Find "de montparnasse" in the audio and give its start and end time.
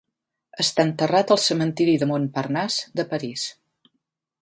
2.05-2.91